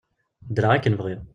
[0.47, 1.21] Ddreɣ akken bɣiɣ.